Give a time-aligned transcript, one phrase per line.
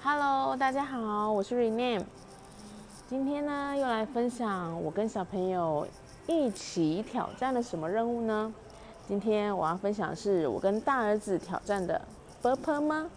[0.00, 2.04] Hello，大家好，我是 Rename。
[3.08, 5.84] 今天呢，又来分享我跟小朋友
[6.28, 8.54] 一起挑战了什么任务呢？
[9.08, 12.00] 今天我要分享的是我跟大儿子挑战的
[12.40, 13.10] b u r p e 吗？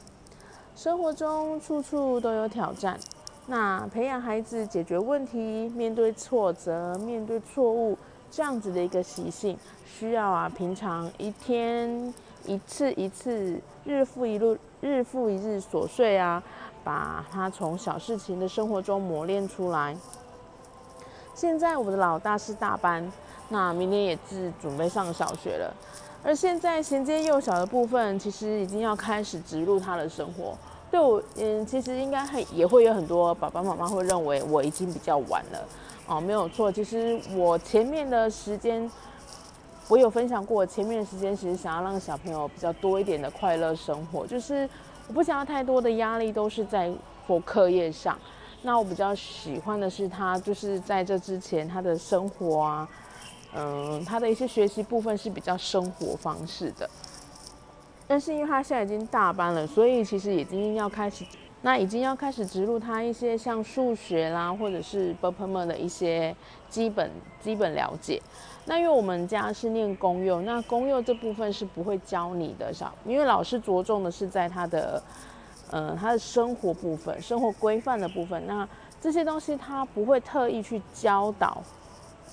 [0.76, 2.99] 生活中处处都有挑战，
[3.45, 7.95] 那培养孩子解决问题、面对挫折、面对错误
[8.31, 12.12] 这样子的一个习性，需要啊，平常一天
[12.45, 16.41] 一次一次，日复一日，日复一日琐碎啊。
[16.84, 19.96] 把他从小事情的生活中磨练出来。
[21.35, 23.07] 现在我的老大是大班，
[23.49, 25.71] 那明年也是准备上小学了。
[26.23, 30.57] 而现在衔接幼小的部分，其实已经要开始植入他的生活。
[30.90, 35.60] 对我，嗯，其实应该会也会有很多爸爸妈妈会认为我已经比较晚了。
[36.07, 38.90] 哦，没有错，其实我前面的时间，
[39.88, 44.70] 我有分享过，前面的时间其实想要让小朋友比较多一点的快乐生活，就是。
[45.07, 46.90] 我不想要太多的压力，都是在
[47.27, 48.18] 或课业上。
[48.62, 52.90] 那我比较喜欢的是他，就是在这之前他的生活啊，
[53.54, 56.90] 嗯，他的一些学习部分是比较生活方式的。
[58.07, 61.26] 但是因为他现在已经大班了，所以其实已经要开始，
[61.63, 66.35] 那已经要开始植入他一些像数学啦，或者是 b u r p e 的一些
[66.69, 67.09] 基本
[67.40, 68.22] 基本了解。
[68.66, 75.01] 那因为我们家是念公幼，那公幼这部分是不会教你的，小，因为老师着重的是在他的，
[75.72, 78.45] 呃，他的生活部分、生活规范的部分。
[78.47, 78.67] 那
[79.00, 81.62] 这些东西他不会特意去教导，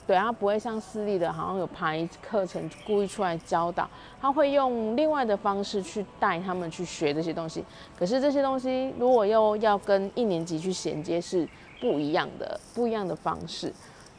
[0.08, 3.88] 对，他不会像私立的，好像有排课程故意出来教导，
[4.20, 7.62] 他会用另外的方式去带他们去学这些东西。
[7.96, 11.46] 可是这些东西如果又要跟一年级去衔接，是
[11.80, 13.72] 不一样的，不一样的方式。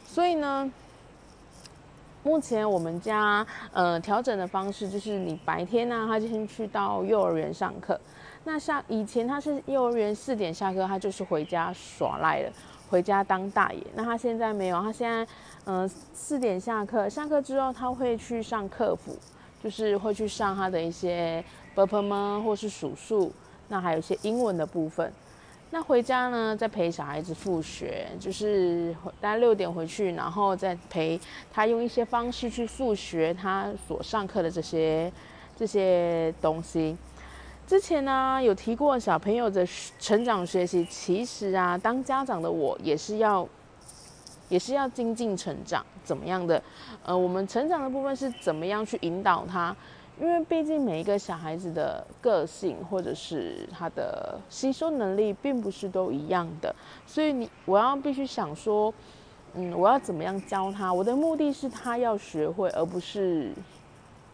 [0.05, 0.71] 所以呢。
[2.21, 7.99] 目前我们家呃调整的方式就是，你白天呢，他就先去到幼儿园上课。
[8.43, 12.51] 那像以前他是幼儿园四点下课，他就是回家耍赖了，
[12.89, 13.81] 回家当大爷。
[13.95, 15.25] 那他现在没有，他现在
[15.65, 19.17] 嗯四点下课，下课之后他会去上课辅，
[19.63, 21.43] 就是会去上他的一些
[21.75, 23.31] b u r p e 或是数数，
[23.67, 25.13] 那还有一些英文的部分。
[25.71, 31.19] 那回家呢，再陪小孩子复学，就是大概六点回去，然后再陪
[31.51, 35.13] 他用一些方式去复学他所上课的这些
[35.55, 36.97] 这些东西。
[37.69, 39.63] 之前呢有提过小朋友的
[39.99, 43.47] 成长学习，其实啊，当家长的我也是要
[44.47, 46.59] 也是要精进成长，怎么样的？
[47.05, 49.75] 呃，我们成长的部分是怎么样去引导他？
[50.19, 56.75] 因为毕竟每一个小孩子的个性或者是他的吸收能力并不是都一样的，
[57.05, 58.91] 所以你我要必须想说，
[59.53, 60.91] 嗯，我要怎么样教他？
[60.91, 63.51] 我的目的是他要学会，而不是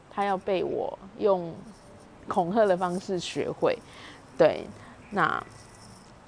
[0.10, 1.54] 他要被我用
[2.28, 3.78] 恐吓的方式学会。
[4.38, 4.68] 对，
[5.12, 5.44] 那。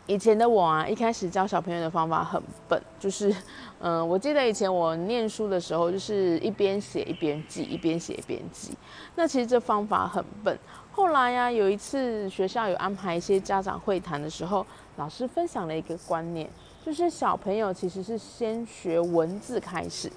[0.10, 3.36] 以前的我啊，一开始教小朋友的方法很笨，就是，
[3.82, 8.72] 嗯，我记得以前我念书的时候，就是一边写一边记，一边写一边记。
[9.16, 10.58] 那其实这方法很笨。
[10.94, 14.66] 后来呀，有一次学校有安排一些家长会谈的时候，
[14.96, 16.50] 老师分享了一个观念，
[16.86, 20.10] 就是小朋友其实是先学文字开始。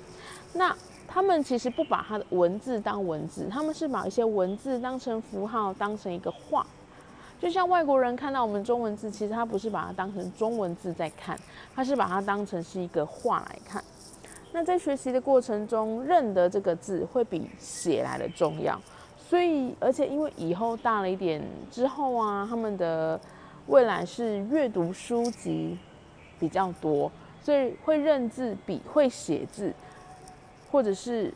[0.52, 0.72] 那
[1.12, 6.65] 他们其实不把他的文字当文字，他们是把一些文字当成符号，当成一个画。
[7.41, 11.37] 就像外国人看到我们中文字，其实他不是把它当成中文字在看，
[11.75, 13.82] 他是把它当成是一个画来看。
[14.53, 18.81] 那在学习的过程中，认得这个字会比写来的重要。
[19.19, 23.21] 所以，而且因为以后大了一点之后啊，他们的
[23.66, 25.77] 未来是阅读书籍
[26.39, 27.10] 比较多，
[27.42, 29.72] 所以会认字比会写字，
[30.70, 31.32] 或者是。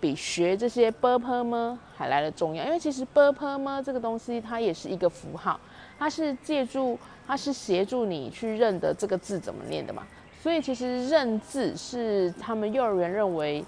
[0.00, 5.60] 比学这些 b u r p e 吗还来的重要，因为其实 b u r p e 吗这个东西它也是一个符号，
[5.96, 10.02] 它是借助，它是协助你去认得这个字怎么念的嘛。
[10.42, 13.64] 所以其实认字是他们幼儿园认为，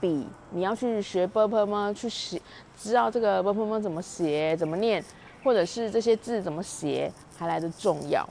[0.00, 2.40] 比你要去学 b u r p e 吗去写，
[2.78, 5.04] 知道这个 b u r p e 吗怎么写怎么念，
[5.44, 8.26] 或者是这些字怎么写还来的重要。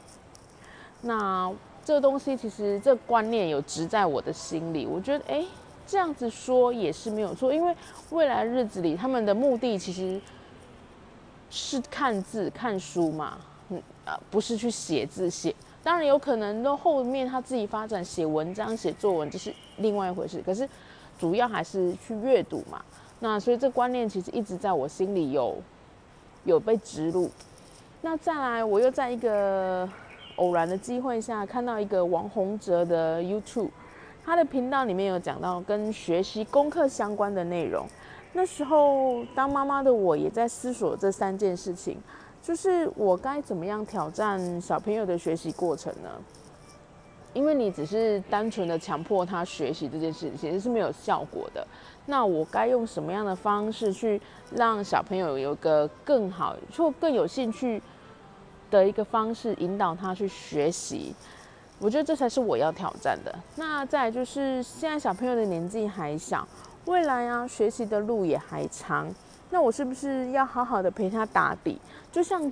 [1.01, 1.53] 那
[1.89, 5.43] 这东西其实这观念有植在我的心里，我觉得哎。
[5.91, 7.75] 这样子说也是没有错，因为
[8.11, 10.21] 未来日子里他们的目的其实
[11.49, 13.39] 是看字、看书嘛，
[13.69, 20.39] 嗯啊，不是去写字写当然有可能到后面他自己发展写文章、写作文，这是另外一回事。
[20.45, 20.69] 可是
[21.17, 22.79] 主要还是去阅读嘛。
[23.19, 25.57] 那所以这观念其实一直在我心里有
[26.43, 27.31] 有被植入。
[28.03, 29.89] 那再来，我又在一个
[30.39, 33.69] 偶然的机会下看到一个王洪哲的 YouTube，
[34.25, 37.85] 他的频道里面有讲到跟学习功课相关的内容。
[38.31, 41.97] 那时候当妈妈的我也在思索这三件事情，
[42.41, 46.09] 就是我该怎么样挑战小朋友的学习过程呢？
[47.33, 51.65] 因为你只是单纯的强迫他学习这件事情，其实是没有效果的。
[52.05, 54.19] 那我该用什么样的方式去
[54.55, 57.79] 让小朋友有一个更好或更有兴趣
[58.69, 61.13] 的一个方式引导他去学习？
[61.79, 63.33] 我觉得这才是我要挑战的。
[63.55, 66.47] 那再就是现在小朋友的年纪还小，
[66.85, 69.07] 未来啊学习的路也还长，
[69.49, 71.79] 那我是不是要好好的陪他打底？
[72.11, 72.51] 就像。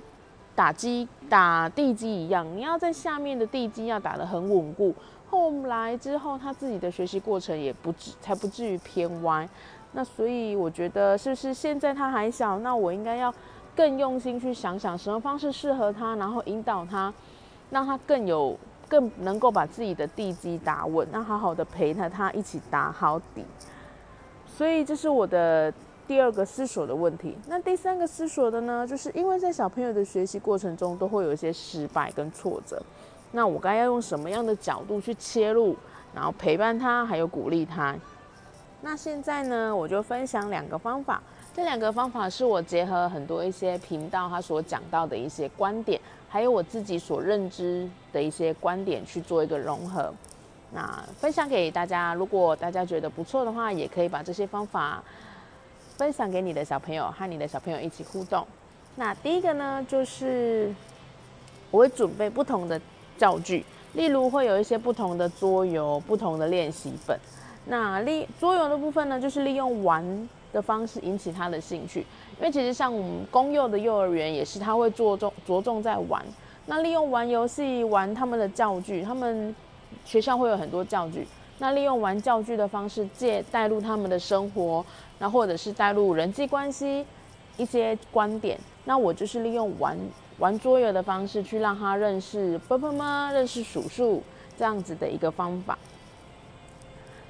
[0.58, 4.92] 打基打地基一样，你要在下面的地基要打得很稳固，
[5.30, 9.48] 后来之后他自己的学习过程也不至才不至于偏歪。
[9.92, 13.32] 那所以我觉得是不是现在他还小，那我应该要
[13.78, 17.14] 更用心去想想什么方式适合他，然后引导他，
[17.70, 18.58] 让他更有
[18.88, 23.44] 更能够把自己的地基打稳，那好好的陪他他一起打好底。
[24.48, 25.72] 所以这是我的。
[26.08, 32.82] 第二个思索的问题，那第三个思索的呢，就是因为在小朋友的学习过程中都会有一些失败跟挫折，
[33.32, 35.76] 那我该要用什么样的角度去切入，
[36.14, 37.94] 然后陪伴他，还有鼓励他？
[38.80, 41.22] 那现在呢，我就分享两个方法，
[41.58, 50.14] 这两个方法是我结合很多一些频道他所讲到的一些观点，还有我自己所认知的一些观点去做一个融合，
[50.72, 52.14] 那分享给大家。
[52.14, 55.02] 如果大家觉得不错的话，也可以把这些方法。
[55.96, 58.46] 分享给你的小朋友，和你的小朋友一起互动。
[58.94, 60.72] 那第一个呢，就是
[61.72, 62.80] 我会准备不同的
[63.16, 67.18] 教具，例如会有一些不同的桌游、不同的练习本。
[67.66, 72.00] 那利桌游的部分呢，就是利用玩的方式引起他的兴趣。
[72.38, 76.24] 因为其实像我们公幼的幼儿园也是，他会着重着重在玩。
[76.66, 79.54] 那利用玩游戏、玩他们的教具，他们
[80.04, 81.26] 学校会有很多教具。
[81.58, 84.84] 那利用玩教具的方式借带入他们的生活。
[85.20, 87.04] 那或者是带入人际关系
[87.56, 89.98] 一些观点，那我就是利用玩
[90.38, 93.32] 玩桌游的方式去让他认识啵啵吗？
[93.32, 94.22] 认识数数
[94.56, 95.76] 这样子的一个方法。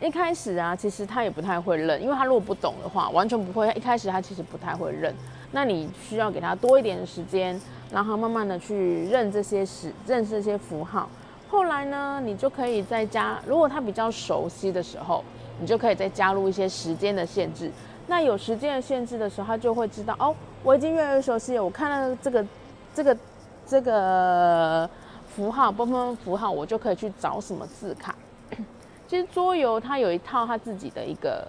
[0.00, 3.69] 一开始啊，其实他也不太会认，因为他如果不懂的话，完全不会。
[3.75, 5.15] 一开始他其实不太会认，
[5.53, 7.61] 那你需要给他多一点的时间，
[7.91, 11.09] 让他慢慢的去认这些识认识这些符号。
[11.49, 15.25] 后来呢，你就可以在家，如果他比较熟悉的时候。
[15.61, 17.69] 你就可以再加入一些时间的限制。
[18.06, 21.65] 那有时间的限制的时候，他就会知道哦，我已经越来越熟悉了。
[21.65, 22.47] 我看到这个、
[22.94, 23.17] 这个、
[23.67, 24.89] 这个
[25.35, 28.15] 符号，波波符号，我就可以去找什么字卡。
[29.08, 31.49] 其实桌游它有一套它自己的一个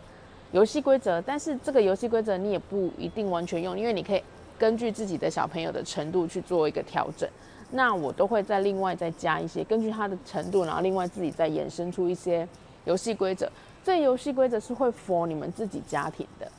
[0.53, 4.23] 游戏规则，但是这个游戏规则你也不一定完全用，因为你可以
[4.57, 7.29] 根据自己的小朋友的程度去做一个调整。
[7.71, 12.47] 那我都会再另外再加一些，根据他的程度，然后另外自己再衍生出一些
[12.85, 13.47] 游戏规则。
[13.83, 16.51] 这游戏规则是会 for 你们自己家庭的，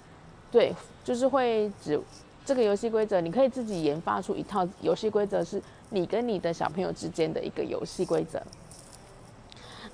[0.52, 2.00] 对，就是会指
[2.44, 8.40] 这个游戏规则，你可以自己研发出一套游戏规则，是你跟你的小朋友之间的一个游戏规则。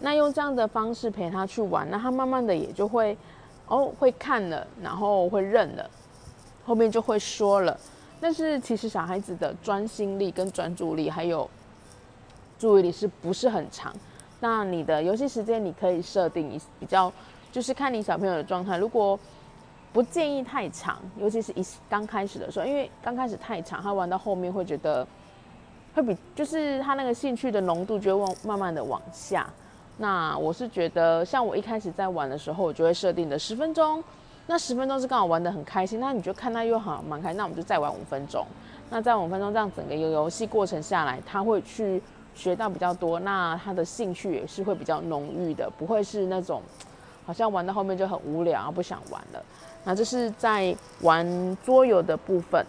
[0.01, 3.17] 那用这样的方式陪他去玩，那他慢慢的也就会
[3.67, 5.91] 哦会看了，然后会认了，
[6.65, 7.79] 后面就会说了。
[8.21, 11.49] 但是其实小孩子的专心力跟专注力还有
[12.59, 13.95] 注意力是不是很长？
[14.41, 17.13] 那你的游戏时间你可以设定一比较，
[17.51, 18.77] 就是看你小朋友的状态。
[18.77, 19.19] 如果
[19.93, 25.07] 不建议太长，尤其是一刚开始的时候，因为刚开始太长，他玩到后面会觉得
[25.95, 29.49] 会比就是他那个兴趣的浓度就会往慢慢的往下。
[29.97, 34.03] 那我是觉得，像我一开始在玩的时候，我就会设定的十分钟。
[34.47, 38.47] 那十分钟是刚好玩的很开心，那你就看他又好蛮开，那我们就再玩五分钟。
[38.91, 42.03] 那再五分钟，这样整个游游戏过程下来，他会去。
[42.37, 46.61] 学到比较多，那他的兴趣也是会比较浓郁的，不会是那种
[47.25, 49.43] 好像玩到后面就很无聊，不想玩了。
[49.85, 52.63] 那这是在玩桌游的部分。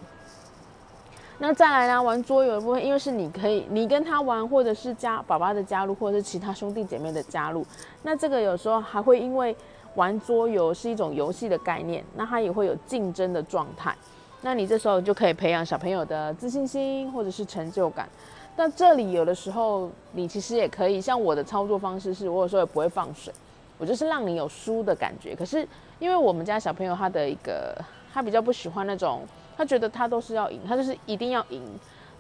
[1.40, 7.66] 那再来呢，玩桌游的部分，因为是你可以你跟他玩，或者是加宝宝的加入，或者是其他兄弟姐妹的加入。
[8.02, 9.56] 那这个有时候还会因为
[9.94, 13.96] 玩桌游是一种游戏的概念，那他也会有竞争的状态。
[14.42, 18.08] 那你这时候就可以培养小朋友的自信心或者是成就感。
[18.56, 23.32] 那这里有的时候，你其实也可以像我的操作方式是，我有时候也不会放水，
[23.78, 25.36] 我就是让你有输的感觉。
[25.36, 25.68] 可是
[26.00, 27.76] 因为我们家小朋友他的一个，
[28.12, 29.22] 他比较不喜欢那种，
[29.58, 31.62] 他觉得他都是要赢，他就是一定要赢。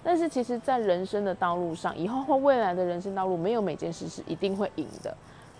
[0.03, 5.15] 但是其实，在人生的道路上，以后或未来的人生道路，没有每件事是一定会赢的。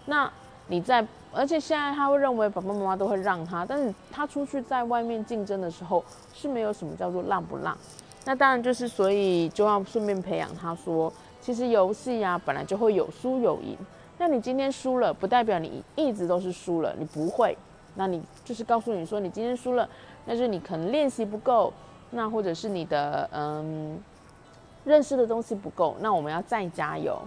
[0.05, 0.31] 那
[0.67, 6.03] 你在，而且现在他会认为爸爸妈妈都会让他，但是他出去在外面竞争的时候，
[6.33, 7.77] 是没有什么叫做让不让。
[8.25, 13.77] 那当然就是，所以就要顺便培养他说，其实游戏呀本来就会有输有赢。
[14.17, 17.57] 那你今天输了，不代表你一直都是输了，你不会。
[17.95, 19.87] 那你就是告诉你说，你今天输了，
[20.27, 21.71] 那是你可能练习不够，
[22.11, 23.97] 那或者是你的嗯
[24.83, 27.17] 认识的东西不够，那我们要再加油，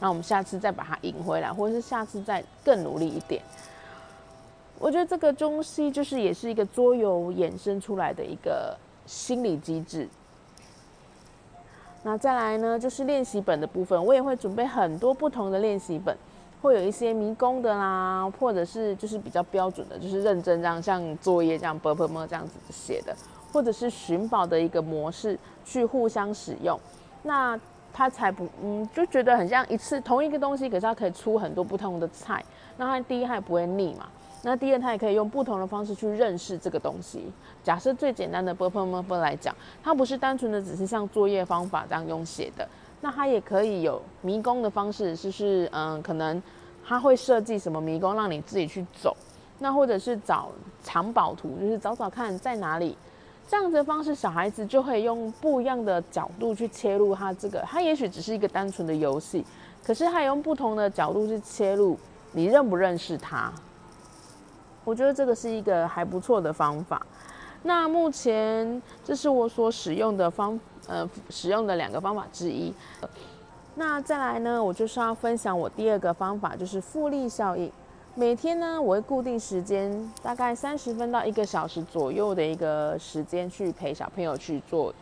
[0.00, 3.42] 那我们下次再把它赢回来，或者是下次再更努力一点。
[4.78, 10.08] 我觉得这个中西就是也是一个桌游衍生出来的一个心理机制。
[12.04, 16.16] 那再来呢，就是练习本的部分，我也会准备很多不同的练习本。
[16.60, 23.14] 会有一些迷宫的啦，或者是就是比较标准的，就是认真这样像作业这样啵啵啵这样子写的，
[23.52, 26.78] 或者是寻宝的一个模式去互相使用，
[27.22, 27.58] 那
[27.92, 32.44] 他才不嗯就觉得很像一次同一个东西，可是它可以出很多不同的菜，
[32.76, 34.08] 那他第一他也不会腻嘛，
[34.42, 37.32] 那第二他也可以用不同的方式去认识这个东西。
[37.62, 42.68] 假设最简单的啵啵啵啵来讲，它不是单纯的只是像作业方法这样用写的。
[43.00, 46.42] 那它也可以有迷宫的方式，就是嗯，可能
[46.86, 49.16] 它会设计什么迷宫让你自己去走，
[49.60, 50.48] 那或者是找
[50.82, 52.96] 藏宝图，就是找找看在哪里，
[53.46, 59.44] 这样子的方式，小孩子就会用不一样的角度去切入他这个，他也许只是一个单纯的游戏，
[59.84, 61.96] 可是他用不同的角度去切入，
[62.32, 63.52] 你认不认识他？
[64.84, 67.06] 我觉得这个是一个还不错的方法。
[67.62, 70.58] 那目前这是我所使用的方。
[70.86, 72.72] 呃，使用的两个方法之一。
[73.74, 77.70] 那再来呢，我就是要分享我第二个方法，就是复利效应。
[78.14, 84.94] 每天呢，我会固定时间，大概三十分到一个小时左右的一个时间，去陪小朋友去做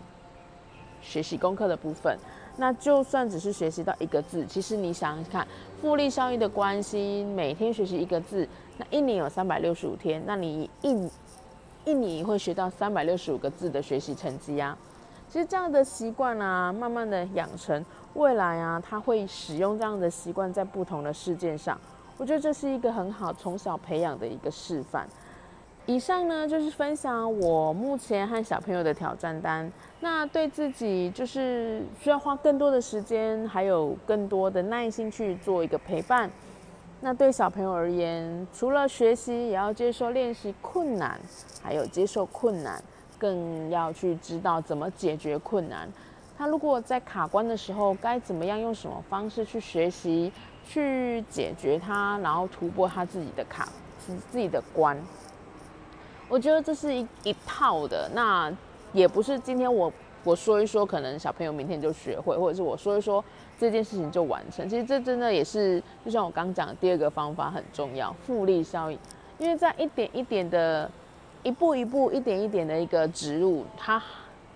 [1.00, 2.18] 学习功课的部分。
[2.56, 5.46] 那就算只是学习到一个字，其实你想想看，
[5.80, 11.08] 复利效应的关系，每天学习一个字，那一年有三百六十五天，那你一
[11.86, 14.76] 一年会学到三百六十五个字的学习成绩呀。
[15.28, 21.78] 其实这样的习惯啊，慢慢的养成，未来啊，他会使用这样的习惯在不同的事件上。
[22.16, 25.06] 我觉得这是一个很好从小培养的一个示范。
[25.84, 29.70] 以上呢就是分享我目前和小朋友的挑战单。
[30.00, 36.28] 那对自己就是需要花更多的时间，还有更多的耐心去做一个陪伴。
[37.00, 41.20] 那对小朋友而言，除了学习，也要接受练习困难，
[41.62, 42.82] 还有接受困难。
[43.18, 45.88] 更要去知道怎么解决困难。
[46.36, 50.30] 他如果在卡关的时候，该怎么样用什么方式去学习，
[50.68, 54.94] 去解决它，然后突破他自己的卡，自自己的关。
[56.28, 58.06] 我觉得这是一一套的。
[58.12, 58.52] 那
[58.92, 59.90] 也不是今天我
[60.26, 63.24] 我说一说，可能小朋友明天就学会，或者是我说一说
[63.58, 64.68] 这件事情就完成。
[64.68, 68.98] 其实这真的也是，就像我刚讲的第二个方法很重要，复利效应。
[69.38, 70.90] 因为在一点一点的。
[71.42, 74.02] 一步一步、一点一点的一个植入，它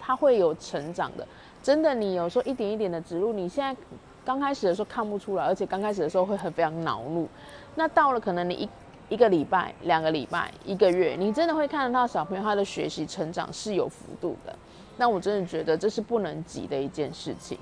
[0.00, 1.24] 它会有成长的。
[1.62, 3.80] 真的，你有时候一点一点的植入，你现在
[4.24, 7.28] 刚开始的时候看不出来，而且刚开始的时候会很非常恼怒。
[7.76, 8.68] 那到了可能你一
[9.10, 14.56] 一个礼拜、两个礼拜、一个月，你真的会看得到小朋友他的学习成长是有幅度的。
[14.96, 17.58] 那我真的觉得这是不能急的一件事情。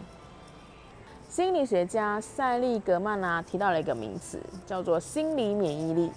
[1.28, 6.12] 心理学家塞利格曼啊提到了一个名词，叫做心理免疫力。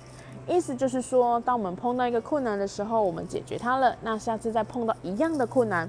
[0.47, 5.87] 意思就是说，当我们碰到一个困难的时候，我们解决它了，那下次再碰到一样的困难，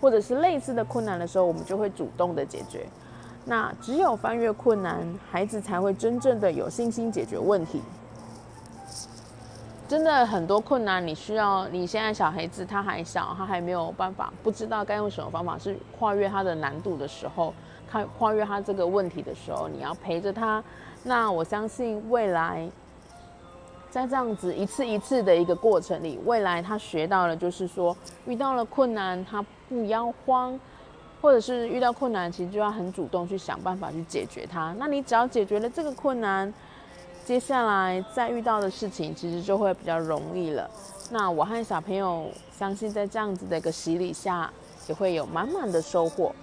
[0.00, 2.86] 或者是类似的困难的时候，我们就会主动的解决。
[3.44, 7.80] 那只有翻越困难，孩子才会真正的有信心解决问题。
[9.86, 17.52] 真的很多困难，你需要你现在小孩子他还小，他还没有办法，不知道该用什么方法是跨越他的难度的时候，
[17.90, 20.62] 他跨越他这个问题的时候，你要陪着他。
[21.02, 22.68] 那我相信未来。
[23.90, 30.58] 在这样子一次一次的一个过程里，未来他学到了，就是说遇到了困难，他不要慌，
[31.22, 34.74] 或者是遇到困难，其实就要很主动去想办法去解决它。
[34.80, 36.52] 那你只要解决了这个困难，
[37.24, 40.68] 接下来再遇到的事情其实就会比较容易了。
[41.10, 44.50] 那我和小朋友相信，在这样子的一个洗礼下，
[44.88, 46.34] 也会有满满的收获。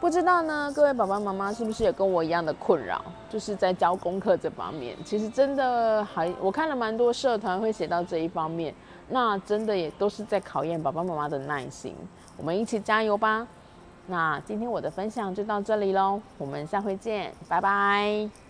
[0.00, 8.74] 不知道呢，各位爸爸妈妈是不是也跟我一样的困扰，就是在教功课这方面，其实真的还我看了蛮多社团会写到这一方面，
[9.08, 11.94] 那真的也都是在考验爸爸妈妈的耐心。
[12.36, 13.46] 我们一起加油吧！
[14.06, 18.49] 那今天我的分享就到这里喽，我们下回见，拜拜。